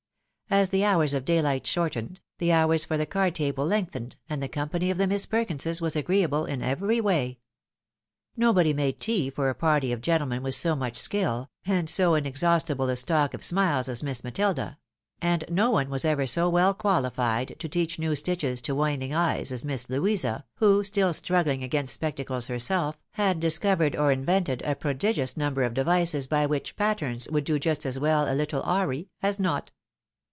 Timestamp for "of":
1.13-1.23, 4.91-4.97, 9.93-10.01, 13.33-13.45, 25.63-25.73